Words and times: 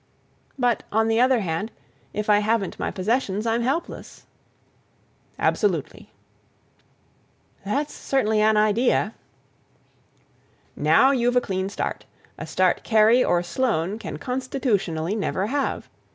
"But, 0.57 0.81
on 0.91 1.09
the 1.09 1.19
other 1.21 1.41
hand, 1.41 1.71
if 2.11 2.27
I 2.27 2.39
haven't 2.39 2.79
my 2.79 2.89
possessions, 2.89 3.45
I'm 3.45 3.61
helpless!" 3.61 4.25
"Absolutely." 5.37 6.09
"That's 7.63 7.93
certainly 7.93 8.41
an 8.41 8.57
idea." 8.57 9.13
"Now 10.75 11.11
you've 11.11 11.35
a 11.35 11.39
clean 11.39 11.69
start—a 11.69 12.47
start 12.47 12.83
Kerry 12.83 13.23
or 13.23 13.43
Sloane 13.43 13.99
can 13.99 14.17
constitutionally 14.17 15.15
never 15.15 15.45
have. 15.45 15.87